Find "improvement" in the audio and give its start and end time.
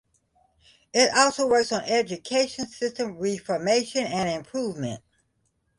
4.29-5.03